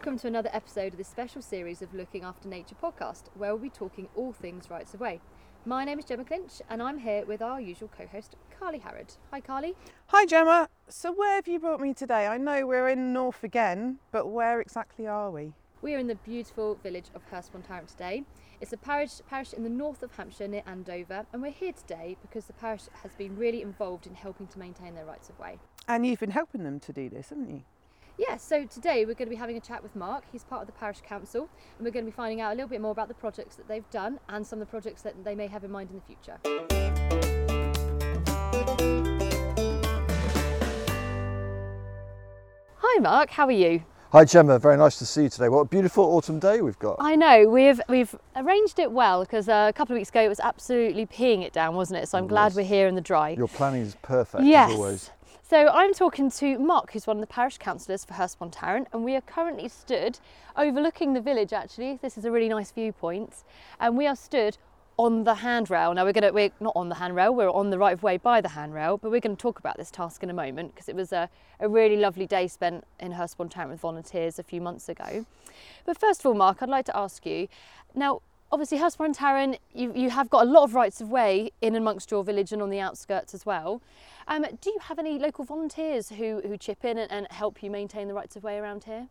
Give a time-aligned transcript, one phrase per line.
[0.00, 3.64] Welcome to another episode of this special series of Looking After Nature podcast, where we'll
[3.64, 5.20] be talking all things rights of way.
[5.66, 9.12] My name is Gemma Clinch, and I'm here with our usual co host, Carly Harrod.
[9.30, 9.76] Hi, Carly.
[10.06, 10.70] Hi Gemma.
[10.88, 12.26] So where have you brought me today?
[12.26, 15.52] I know we're in North again, but where exactly are we?
[15.82, 18.24] We are in the beautiful village of Hurstbourne Tarrant today.
[18.62, 22.16] It's a parish, parish in the north of Hampshire near Andover, and we're here today
[22.22, 25.58] because the parish has been really involved in helping to maintain their rights of way.
[25.86, 27.64] And you've been helping them to do this, haven't you?
[28.20, 30.24] Yeah, so today we're going to be having a chat with Mark.
[30.30, 32.68] He's part of the parish council, and we're going to be finding out a little
[32.68, 35.34] bit more about the projects that they've done and some of the projects that they
[35.34, 36.36] may have in mind in the future.
[42.76, 43.30] Hi, Mark.
[43.30, 43.84] How are you?
[44.12, 45.48] Hi Gemma, very nice to see you today.
[45.48, 46.96] What a beautiful autumn day we've got.
[46.98, 50.28] I know we've we've arranged it well because uh, a couple of weeks ago it
[50.28, 52.08] was absolutely peeing it down, wasn't it?
[52.08, 52.56] So I'm It glad was.
[52.56, 53.30] we're here in the dry.
[53.30, 54.70] Your planning is perfect yes.
[54.70, 55.10] as always.
[55.48, 59.04] So I'm talking to Mark, who's one of the parish councillors for Hurstbourne Tarrant, and
[59.04, 60.18] we are currently stood
[60.56, 61.52] overlooking the village.
[61.52, 63.44] Actually, this is a really nice viewpoint,
[63.78, 64.58] and we are stood
[65.00, 65.94] on the handrail.
[65.94, 68.18] Now we're going to we're not on the handrail, we're on the right of way
[68.18, 70.90] by the handrail, but we're going to talk about this task in a moment because
[70.90, 74.60] it was a, a really lovely day spent in Hurstbourne Tarrant with volunteers a few
[74.60, 75.24] months ago.
[75.86, 77.48] But first of all, Mark, I'd like to ask you
[77.94, 78.20] now.
[78.52, 82.10] Obviously, Hurstbourne Tarrant, you, you have got a lot of rights of way in amongst
[82.10, 83.80] your village and on the outskirts as well.
[84.26, 87.70] Um, do you have any local volunteers who, who chip in and, and help you
[87.70, 89.06] maintain the rights of way around here?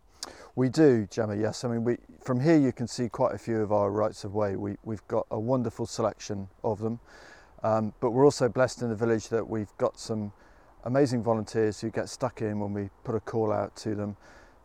[0.57, 1.63] We do, Gemma, yes.
[1.63, 4.35] I mean, we, from here you can see quite a few of our rights of
[4.35, 4.57] way.
[4.57, 6.99] We, we've got a wonderful selection of them,
[7.63, 10.33] um, but we're also blessed in the village that we've got some
[10.83, 14.17] amazing volunteers who get stuck in when we put a call out to them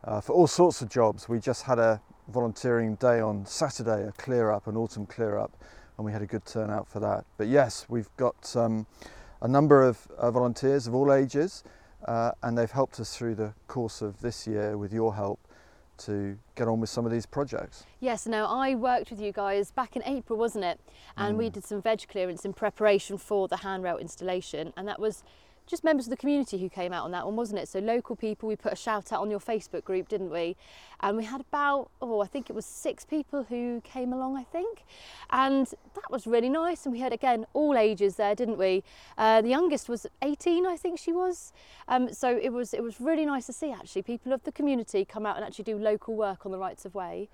[0.03, 1.29] uh, for all sorts of jobs.
[1.29, 5.51] We just had a volunteering day on Saturday, a clear up, an autumn clear up,
[5.97, 7.25] and we had a good turnout for that.
[7.37, 8.87] But yes, we've got um,
[9.41, 11.63] a number of uh, volunteers of all ages,
[12.05, 15.39] uh, and they've helped us through the course of this year with your help
[15.97, 17.85] to get on with some of these projects.
[17.99, 20.79] Yes, now I worked with you guys back in April, wasn't it?
[21.15, 25.23] And we did some veg clearance in preparation for the handrail installation, and that was
[25.67, 27.67] just members of the community who came out on that one, wasn't it?
[27.67, 30.55] So local people, we put a shout out on your Facebook group, didn't we?
[31.01, 34.43] And we had about, oh, I think it was six people who came along, I
[34.43, 34.83] think.
[35.29, 36.85] And that was really nice.
[36.85, 38.83] And we had, again, all ages there, didn't we?
[39.17, 41.51] Uh, the youngest was 18, I think she was.
[41.87, 45.05] Um, so it was, it was really nice to see, actually, people of the community
[45.05, 47.29] come out and actually do local work on the rights of way.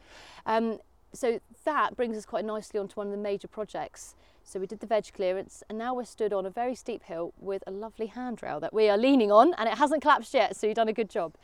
[0.45, 0.79] Um,
[1.13, 4.15] so that brings us quite nicely onto one of the major projects.
[4.43, 7.33] So we did the veg clearance, and now we're stood on a very steep hill
[7.39, 10.55] with a lovely handrail that we are leaning on, and it hasn't collapsed yet.
[10.55, 11.35] So you've done a good job.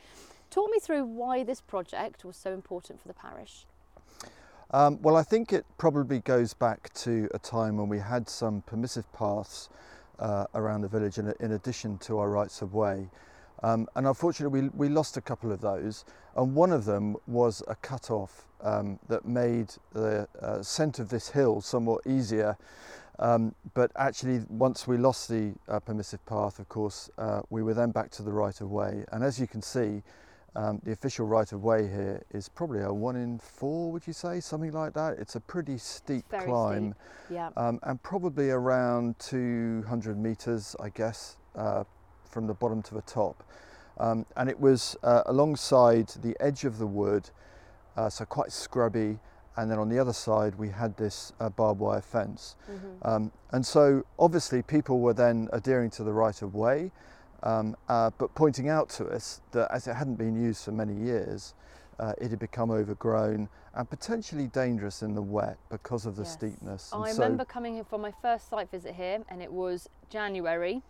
[0.50, 3.66] Talk me through why this project was so important for the parish.
[4.70, 8.62] Um, well, I think it probably goes back to a time when we had some
[8.62, 9.70] permissive paths
[10.18, 13.08] uh, around the village in, in addition to our rights of way.
[13.62, 16.04] Um, and unfortunately, we, we lost a couple of those,
[16.36, 21.08] and one of them was a cut off um, that made the uh, scent of
[21.08, 22.56] this hill somewhat easier.
[23.18, 27.74] Um, but actually, once we lost the uh, permissive path, of course, uh, we were
[27.74, 29.04] then back to the right of way.
[29.10, 30.02] And as you can see,
[30.54, 34.12] um, the official right of way here is probably a one in four, would you
[34.12, 34.40] say?
[34.40, 35.18] Something like that.
[35.18, 36.94] It's a pretty steep Very climb
[37.26, 37.36] steep.
[37.36, 37.50] Yeah.
[37.56, 41.84] um, and probably around 200 metres, I guess, uh,
[42.28, 43.42] from the bottom to the top.
[43.98, 47.30] Um, and it was uh, alongside the edge of the wood,
[47.96, 49.18] uh, so quite scrubby.
[49.56, 52.54] And then on the other side, we had this uh, barbed wire fence.
[52.70, 53.08] Mm-hmm.
[53.08, 56.92] Um, and so obviously, people were then adhering to the right of way,
[57.42, 60.94] um, uh, but pointing out to us that as it hadn't been used for many
[60.94, 61.54] years,
[61.98, 66.32] uh, it had become overgrown and potentially dangerous in the wet because of the Yes.
[66.32, 66.92] steepness.
[66.92, 69.88] And I so- remember coming here for my first site visit here, and it was
[70.08, 70.82] January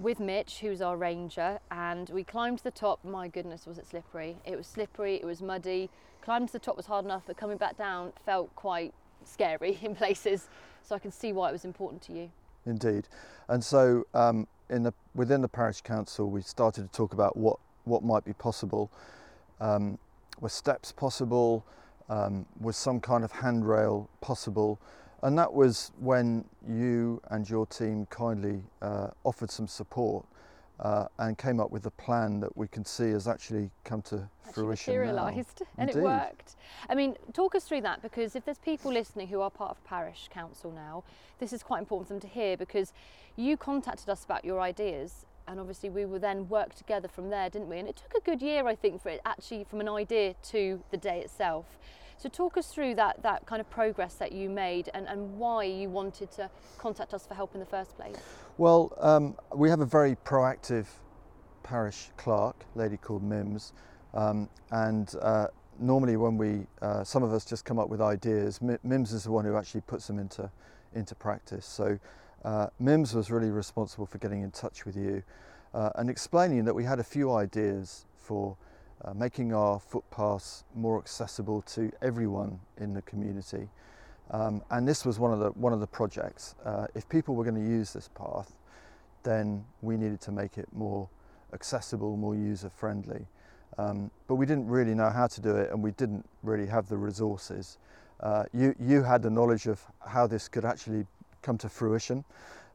[0.00, 3.04] with Mitch, who's our ranger, and we climbed to the top.
[3.04, 4.36] My goodness, was it slippery?
[4.46, 5.90] It was slippery, it was muddy.
[6.22, 8.94] Climbing to the top was hard enough, but coming back down felt quite
[9.24, 10.48] scary in places.
[10.82, 12.30] So I can see why it was important to you.
[12.66, 13.08] Indeed,
[13.48, 17.58] and so um, in the within the parish council, we started to talk about what
[17.84, 18.90] what might be possible.
[19.60, 19.98] Um,
[20.40, 21.64] were steps possible?
[22.08, 24.80] Um, was some kind of handrail possible?
[25.22, 30.24] And that was when you and your team kindly uh, offered some support
[30.80, 34.28] uh, and came up with a plan that we can see has actually come to
[34.46, 36.56] Actually fruition materialised, and it worked.
[36.88, 39.84] I mean, talk us through that because if there's people listening who are part of
[39.84, 41.04] parish council now,
[41.38, 42.94] this is quite important for them to hear because
[43.36, 45.26] you contacted us about your ideas.
[45.46, 47.78] And obviously, we will then work together from there, didn't we?
[47.78, 50.80] And it took a good year, I think, for it actually from an idea to
[50.90, 51.66] the day itself.
[52.20, 55.64] So, talk us through that, that kind of progress that you made and, and why
[55.64, 58.14] you wanted to contact us for help in the first place.
[58.58, 60.84] Well, um, we have a very proactive
[61.62, 63.72] parish clerk, lady called Mims,
[64.12, 65.46] um, and uh,
[65.78, 69.32] normally when we, uh, some of us just come up with ideas, Mims is the
[69.32, 70.50] one who actually puts them into,
[70.94, 71.64] into practice.
[71.64, 71.98] So
[72.44, 75.22] uh, Mims was really responsible for getting in touch with you
[75.72, 78.58] uh, and explaining that we had a few ideas for
[79.04, 83.68] uh, making our footpaths more accessible to everyone in the community.
[84.30, 86.54] Um, and this was one of the, one of the projects.
[86.64, 88.56] Uh, if people were going to use this path,
[89.22, 91.08] then we needed to make it more
[91.52, 93.26] accessible, more user friendly.
[93.78, 96.88] Um, but we didn't really know how to do it and we didn't really have
[96.88, 97.78] the resources.
[98.20, 101.06] Uh, you, you had the knowledge of how this could actually
[101.42, 102.24] come to fruition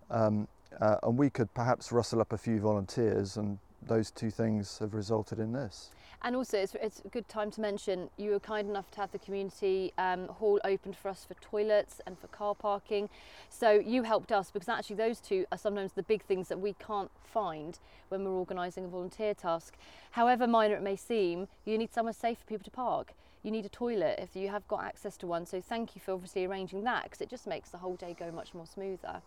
[0.09, 0.47] um,
[0.81, 4.93] uh, and we could perhaps rustle up a few volunteers and those two things have
[4.93, 5.91] resulted in this.
[6.21, 9.11] And also, it's, it's a good time to mention you were kind enough to have
[9.11, 13.09] the community um, hall opened for us for toilets and for car parking.
[13.49, 16.73] So you helped us because actually those two are sometimes the big things that we
[16.73, 17.79] can't find
[18.09, 19.75] when we're organising a volunteer task.
[20.11, 23.13] However minor it may seem, you need somewhere safe for people to park.
[23.43, 25.45] You need a toilet if you have got access to one.
[25.45, 28.31] So thank you for obviously arranging that because it just makes the whole day go
[28.31, 29.21] much more smoother.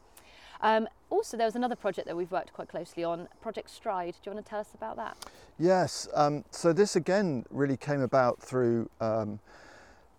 [0.61, 4.15] Um, also, there was another project that we've worked quite closely on, Project Stride.
[4.23, 5.17] Do you want to tell us about that?
[5.59, 6.09] Yes.
[6.15, 9.41] Um, so this again really came about through um,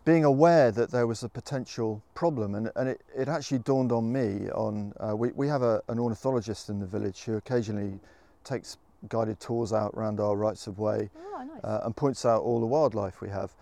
[0.06, 4.12] being aware that there was a potential problem, and, and it, it actually dawned on
[4.12, 4.50] me.
[4.52, 8.00] On uh, we we have a, an ornithologist in the village who occasionally
[8.44, 8.78] takes
[9.08, 11.64] guided tours out around our rights of way oh, nice.
[11.64, 13.56] uh, and points out all the wildlife we have.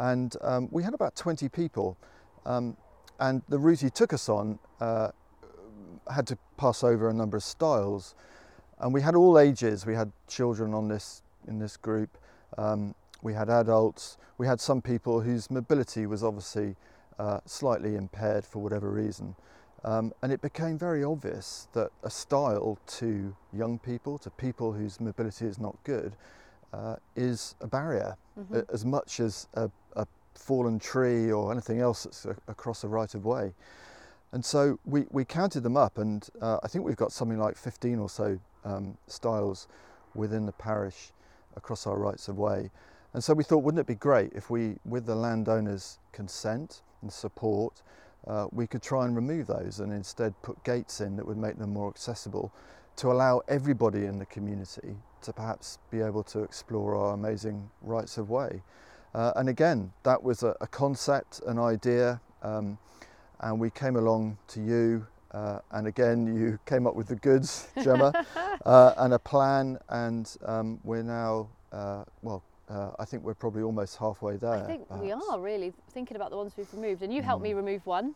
[0.00, 1.96] And um, we had about 20 people.
[2.44, 2.76] Um,
[3.20, 5.12] and the route he took us on uh,
[6.10, 8.14] had to pass over a number of stiles.
[8.80, 9.86] and we had all ages.
[9.86, 12.18] We had children on this in this group.
[12.58, 14.18] Um, we had adults.
[14.38, 16.76] We had some people whose mobility was obviously
[17.18, 19.36] uh, slightly impaired for whatever reason.
[19.84, 25.00] Um, and it became very obvious that a stile to young people, to people whose
[25.00, 26.14] mobility is not good,
[26.72, 28.60] uh, is a barrier mm-hmm.
[28.72, 33.14] as much as a, a, fallen tree or anything else that's a, across a right
[33.14, 33.52] of way.
[34.32, 37.56] And so we, we counted them up, and uh, I think we've got something like
[37.56, 39.68] 15 or so um, stiles
[40.14, 41.12] within the parish
[41.56, 42.70] across our rights of way.
[43.12, 47.12] And so we thought, wouldn't it be great if we, with the landowner's consent and
[47.12, 47.82] support,
[48.26, 51.58] uh, we could try and remove those and instead put gates in that would make
[51.58, 52.52] them more accessible
[52.96, 58.16] to allow everybody in the community to perhaps be able to explore our amazing rights
[58.16, 58.62] of way.
[59.14, 62.20] Uh, and again, that was a, a concept, an idea.
[62.42, 62.78] Um,
[63.42, 67.68] and we came along to you uh, and again you came up with the goods
[67.82, 68.12] gemma
[68.66, 73.62] uh, and a plan and um, we're now uh, well uh, I think we're probably
[73.62, 74.52] almost halfway there.
[74.52, 75.04] I think perhaps.
[75.04, 77.48] we are really thinking about the ones we've removed, and you helped mm.
[77.48, 78.14] me remove one,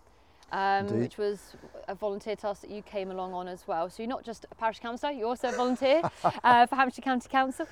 [0.53, 1.57] um, which was
[1.89, 3.91] a volunteer task that you came along on as well.
[3.91, 6.01] So you're not just a parish councillor, you're also a volunteer
[6.45, 7.67] uh, for Hampshire County Council.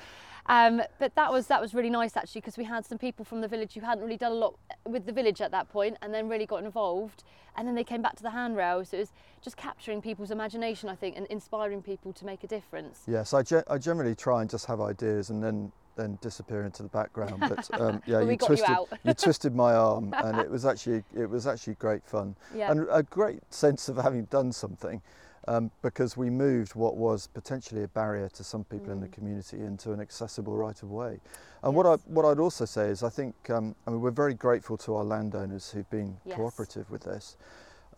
[0.47, 3.41] Um, but that was that was really nice actually because we had some people from
[3.41, 6.13] the village who hadn't really done a lot with the village at that point and
[6.13, 7.25] then really got involved
[7.57, 10.91] and then they came back to the handrail so it was just capturing people's imagination
[10.91, 13.05] I think and inspiring people to make a difference.
[13.07, 16.83] Yes, I, ge- I generally try and just have ideas and then then disappear into
[16.83, 17.41] the background.
[17.41, 21.31] But um, yeah, you twisted you, you, twisted my arm, and it was actually it
[21.31, 22.71] was actually great fun yeah.
[22.71, 25.01] and a great sense of having done something
[25.49, 28.93] um, because we moved what was potentially a barrier to some people mm.
[28.93, 29.13] in the mm.
[29.13, 31.21] community into an accessible right of way.
[31.63, 31.75] And yes.
[31.75, 34.77] what, I, what I'd also say is I think, um, I mean, we're very grateful
[34.79, 36.37] to our landowners who've been yes.
[36.37, 37.37] cooperative with this.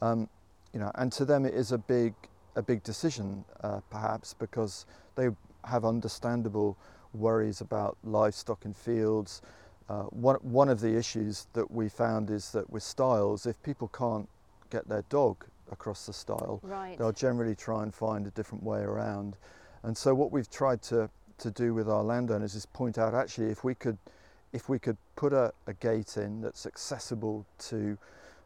[0.03, 0.29] Um,
[0.73, 2.15] you know, and to them it is a big,
[2.57, 5.29] a big decision, uh, perhaps, because they
[5.65, 6.77] have understandable
[7.15, 9.43] worries about livestock in fields.
[9.89, 13.89] Uh, one, one of the issues that we found is that with stiles, if people
[13.89, 14.29] can't
[14.69, 16.61] get their dog across the stile.
[16.63, 16.99] Right.
[16.99, 19.37] They'll generally try and find a different way around.
[19.83, 21.09] And so what we've tried to,
[21.39, 23.99] to do with our landowners is point out actually if we could
[24.53, 27.99] if we could put a, a gate in that's accessible to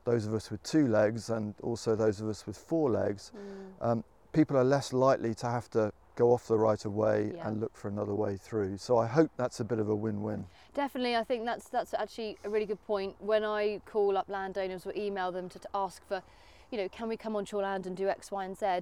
[0.05, 3.87] those of us with two legs and also those of us with four legs, mm.
[3.87, 7.49] um, people are less likely to have to go off the right of way yeah.
[7.49, 8.77] and look for another way through.
[8.77, 10.45] So I hope that's a bit of a win-win.
[10.75, 13.15] Definitely, I think that's that's actually a really good point.
[13.21, 16.23] When I call up landowners or email them to, to ask for
[16.71, 18.81] you know, can we come onto your land and do X, Y, and Z?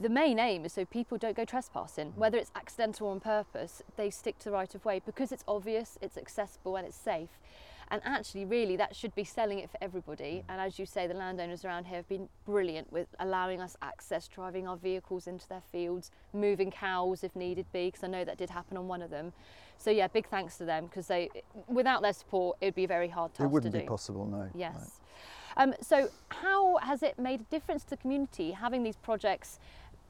[0.00, 2.16] The main aim is so people don't go trespassing, mm.
[2.16, 5.44] whether it's accidental or on purpose, they stick to the right of way because it's
[5.46, 7.30] obvious, it's accessible, and it's safe.
[7.90, 10.42] And actually, really, that should be selling it for everybody.
[10.42, 10.44] Mm.
[10.50, 14.28] And as you say, the landowners around here have been brilliant with allowing us access,
[14.28, 18.36] driving our vehicles into their fields, moving cows if needed be, because I know that
[18.36, 19.32] did happen on one of them.
[19.78, 21.30] So yeah, big thanks to them because they,
[21.68, 24.50] without their support, it would be a very hard task It wouldn't be possible, no.
[24.54, 24.74] Yes.
[24.74, 25.07] Right.
[25.56, 29.58] Um, so how has it made a difference to the community having these projects,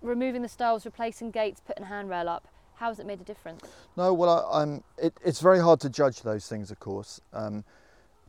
[0.02, 2.48] removing the stiles, replacing gates, putting a handrail up?
[2.74, 3.64] How has it made a difference?
[3.96, 4.80] No, well, I.
[5.04, 7.20] It, it's very hard to judge those things, of course.
[7.32, 7.64] Um,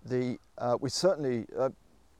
[0.05, 1.69] the uh, we certainly uh,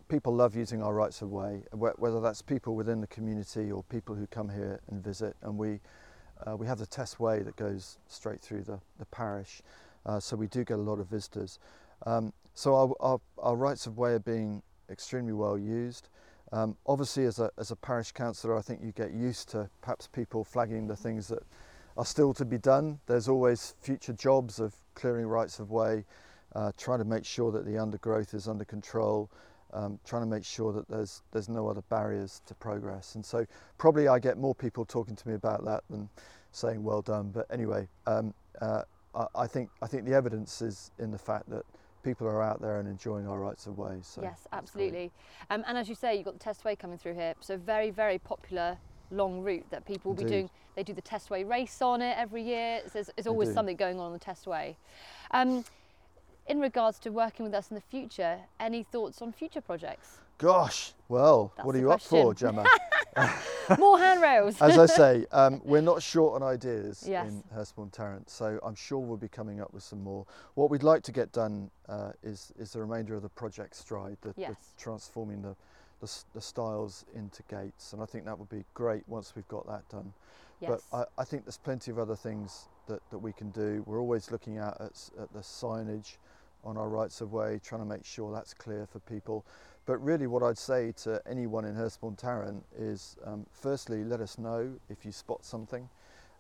[0.10, 4.14] people love using our rights of way, whether that's people within the community or people
[4.14, 5.36] who come here and visit.
[5.42, 5.80] And we
[6.46, 9.62] uh, we have the Testway that goes straight through the the parish,
[10.06, 11.58] uh, so we do get a lot of visitors.
[12.06, 16.10] Um, so our, our our rights of way are being extremely well used.
[16.52, 20.08] Um, obviously, as a as a parish councillor, I think you get used to perhaps
[20.08, 21.44] people flagging the things that
[21.98, 23.00] are still to be done.
[23.06, 26.06] There's always future jobs of clearing rights of way,
[26.56, 29.30] uh, trying to make sure that the undergrowth is under control,
[29.74, 33.16] um, trying to make sure that there's there's no other barriers to progress.
[33.16, 33.46] And so
[33.78, 36.10] probably I get more people talking to me about that than
[36.52, 37.30] saying well done.
[37.30, 41.50] But anyway, um, uh, I, I think I think the evidence is in the fact
[41.50, 41.64] that
[42.04, 43.98] people are out there and enjoying our rights of way.
[44.02, 45.12] So yes, absolutely.
[45.50, 48.18] Um, and as you say, you've got the Testway coming through here, so very, very
[48.18, 48.78] popular
[49.12, 50.50] long route that people will be doing.
[50.76, 52.82] They do the Testway race on it every year.
[52.86, 54.76] So there's, there's always something going on on the Testway.
[55.32, 55.66] Um,
[56.48, 60.20] in regards to working with us in the future, any thoughts on future projects?
[60.40, 62.34] Gosh, well, That's what are you up for.
[62.34, 62.66] Gemma?
[63.80, 64.62] More handrails.
[64.62, 67.30] As I say, um, we're not short on ideas Yes.
[67.30, 70.26] in Hurstbourne Tarrant, so I'm sure we'll be coming up with some more.
[70.56, 74.18] What we'd like to get done uh, is is the remainder of the project Stride,
[74.22, 75.56] the, the transforming the,
[76.02, 79.68] the the stiles into gates, and I think that would be great once we've got
[79.68, 80.14] that done.
[80.62, 80.82] yes.
[80.92, 83.84] But I, I think there's plenty of other things that, that we can do.
[83.86, 86.18] We're always looking at, at, at the signage
[86.64, 89.46] on our rights of way, trying to make sure that's clear for people.
[89.86, 94.38] But really, what I'd say to anyone in Hurstbourne Tarrant is um, firstly, let us
[94.38, 95.90] know if you spot something.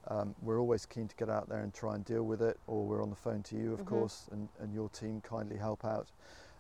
[0.07, 2.85] Um, we're always keen to get out there and try and deal with it, or
[2.85, 3.85] we're on the phone to you, of Mhm.
[3.85, 6.11] course, and, and your team kindly help out.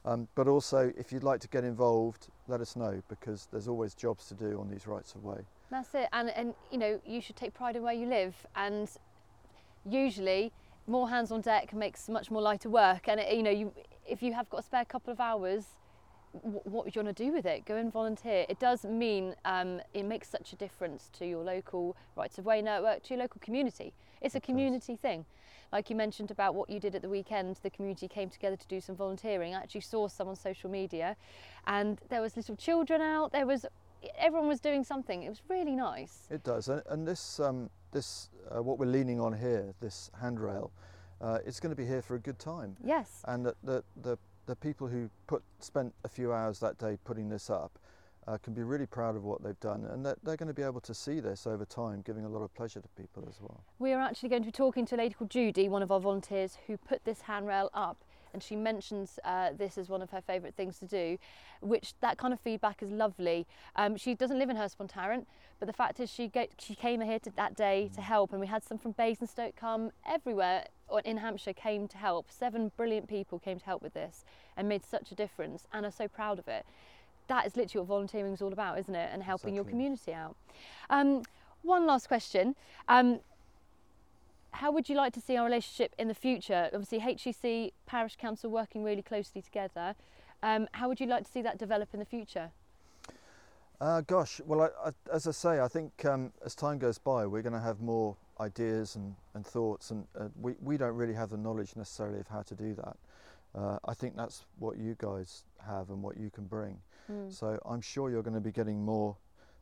[0.05, 3.93] Um, but also, if you'd like to get involved, let us know because there's always
[3.93, 5.45] jobs to do on these rights of way.
[5.69, 6.09] That's it.
[6.13, 8.35] And, and you know, you should take pride in where you live.
[8.55, 8.89] And
[9.85, 10.51] usually,
[10.89, 13.07] more hands on deck makes much more lighter work.
[13.07, 13.73] And it, you know, you
[14.07, 15.65] if you have got a spare couple of hours,
[16.31, 17.65] wh- what would you want to do with it?
[17.65, 18.45] Go and volunteer.
[18.49, 22.61] It does mean um, it makes such a difference to your local rights of way
[22.61, 23.93] network, to your local community.
[24.21, 25.25] It's a community thing.
[25.71, 28.67] Like you mentioned about what you did at the weekend, the community came together to
[28.67, 29.53] do some volunteering.
[29.53, 31.15] I actually saw some on social media,
[31.67, 33.31] and there was little children out.
[33.31, 33.65] There was
[34.17, 35.23] everyone was doing something.
[35.23, 36.27] It was really nice.
[36.31, 40.71] It does, and, and this, um, this, uh, what we're leaning on here, this handrail,
[41.21, 42.77] uh, it's going to be here for a good time.
[42.83, 43.23] Yes.
[43.27, 47.29] And the, the, the, the people who put spent a few hours that day putting
[47.29, 47.77] this up
[48.27, 50.61] uh, can be really proud of what they've done, and that they're going to be
[50.61, 53.63] able to see this over time, giving a lot of pleasure to people as well.
[53.79, 55.99] We are actually going to be talking to a lady called Judy, one of our
[55.99, 58.03] volunteers, who put this handrail up.
[58.33, 61.17] and she mentions uh, this as one of her favourite things to do,
[61.61, 63.45] which that kind of feedback is lovely.
[63.75, 65.27] Um, she doesn't live in Hurstbourne-Tarrant,
[65.59, 68.03] but the fact is she, get, she came here to, that day to mm.
[68.03, 72.31] help, and we had some from Basingstoke come everywhere or in Hampshire came to help.
[72.31, 74.25] Seven brilliant people came to help with this
[74.57, 76.65] and made such a difference and are so proud of it.
[77.27, 79.09] That is literally what volunteering is all about, isn't it?
[79.13, 79.55] And helping exactly.
[79.55, 80.35] your community out.
[80.89, 81.23] Um,
[81.61, 82.55] one last question.
[82.87, 83.19] Um,
[84.59, 86.69] how would you like to see our relationship in the future?
[86.73, 89.95] Obviously, HEC, Parish Council working really closely together.
[90.43, 92.51] Um, how would you like to see that develop in the future?
[93.79, 97.25] Uh, gosh, well, I, I, as I say, I think um, as time goes by,
[97.25, 101.13] we're going to have more ideas and, and thoughts, and uh, we, we don't really
[101.13, 102.97] have the knowledge necessarily of how to do that.
[103.55, 106.77] Uh, I think that's what you guys have and what you can bring.
[107.09, 107.31] Mm.
[107.33, 109.15] So I'm sure you're going to be getting more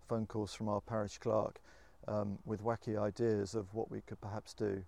[0.09, 1.61] phone calls from our parish clerk
[2.07, 4.83] um, with wacky ideas of what we could perhaps do.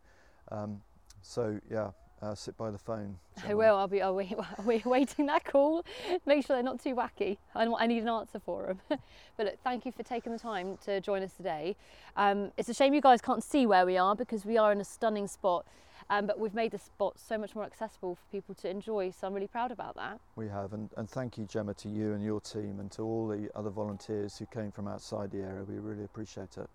[0.51, 0.81] Um,
[1.21, 3.17] so yeah, uh, sit by the phone.
[3.45, 3.75] I will.
[3.75, 4.01] I'll be.
[4.01, 4.35] I'll be
[4.65, 5.85] we're waiting that call.
[6.25, 7.37] Make sure they're not too wacky.
[7.55, 8.79] I, I need an answer for them.
[9.37, 11.75] but look, thank you for taking the time to join us today.
[12.17, 14.81] Um, it's a shame you guys can't see where we are because we are in
[14.81, 15.65] a stunning spot.
[16.11, 19.11] Um, but we've made the spot so much more accessible for people to enjoy.
[19.11, 20.19] So I'm really proud about that.
[20.35, 23.27] We have, and, and thank you, Gemma, to you and your team, and to all
[23.27, 25.63] the other volunteers who came from outside the area.
[25.63, 26.67] We really appreciate it.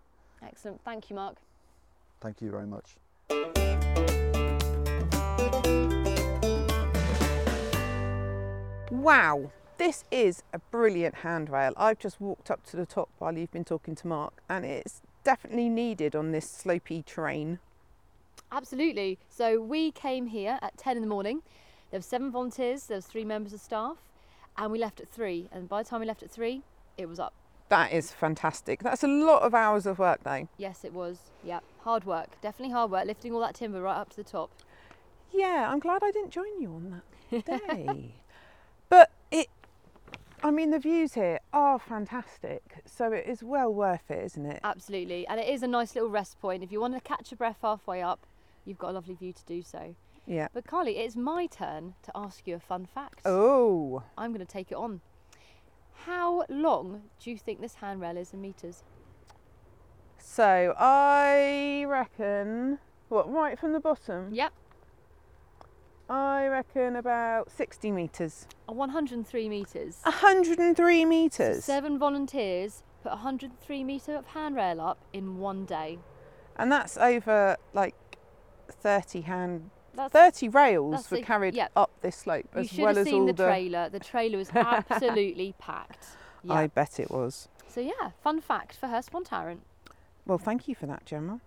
[0.45, 0.81] Excellent.
[0.83, 1.37] Thank you, Mark.
[2.21, 2.97] Thank you very much.
[8.91, 11.73] Wow, this is a brilliant handrail.
[11.75, 15.01] I've just walked up to the top while you've been talking to Mark, and it's
[15.23, 17.59] definitely needed on this slopey terrain.
[18.51, 19.17] Absolutely.
[19.29, 21.41] So we came here at 10 in the morning.
[21.91, 23.97] There were seven volunteers, there was three members of staff,
[24.57, 25.49] and we left at three.
[25.51, 26.61] And by the time we left at three,
[26.97, 27.33] it was up.
[27.69, 28.83] That is fantastic.
[28.83, 30.47] That's a lot of hours of work, though.
[30.57, 31.17] Yes, it was.
[31.43, 32.39] Yeah, hard work.
[32.41, 34.51] Definitely hard work, lifting all that timber right up to the top.
[35.31, 38.13] Yeah, I'm glad I didn't join you on that day.
[38.89, 39.47] but it,
[40.43, 44.59] I mean, the views here are fantastic, so it is well worth it, isn't it?
[44.63, 45.27] Absolutely.
[45.27, 46.63] And it is a nice little rest point.
[46.63, 48.27] If you want to catch your breath halfway up,
[48.63, 49.95] you've got a lovely view to do so.
[50.27, 50.47] Yeah.
[50.53, 53.21] But Carly, it's my turn to ask you a fun fact.
[53.25, 55.01] Oh, I'm going to take it on.
[56.05, 58.83] How long do you think this handrail is in metres?
[60.17, 64.33] so I reckon, what, right from the bottom?
[64.33, 64.53] Yep,
[66.09, 68.47] I reckon about 60 metres.
[68.67, 70.01] 103 metres.
[70.03, 71.63] 103 metres.
[71.63, 75.97] Seven volunteers put a 103 metre of handrail up in one day.
[76.57, 77.95] And that's over like
[78.69, 81.67] 30 hand, That's 30 rails were a- carried yeah.
[81.75, 83.45] up this slope you as should well have as all the the.
[83.45, 83.89] trailer.
[83.89, 86.05] The trailer was absolutely packed.
[86.43, 86.53] Yeah.
[86.53, 87.47] I bet it was.
[87.67, 89.61] So yeah, fun fact for Hurst Tarrant.
[90.25, 91.39] Well, thank you for that, Gemma.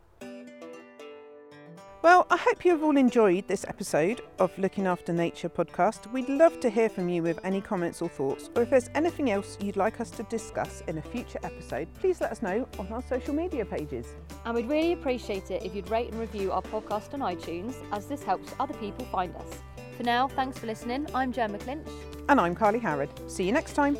[2.01, 6.11] Well, I hope you have all enjoyed this episode of Looking After Nature podcast.
[6.13, 9.33] We'd love to hear from you with any comments or thoughts, or if there's anything
[9.33, 12.87] else you'd like us to discuss in a future episode, please let us know on
[12.93, 14.07] our social media pages.
[14.45, 18.07] And we'd really appreciate it if you'd rate and review our podcast on iTunes, as
[18.07, 19.59] this helps other people find us.
[19.97, 21.09] For now, thanks for listening.
[21.17, 21.89] I'm Gemma Clinch.
[22.29, 23.11] And I'm Carly Howard.
[23.29, 23.99] See you next time.